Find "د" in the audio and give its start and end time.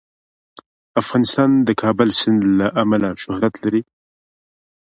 1.59-1.63, 1.67-1.69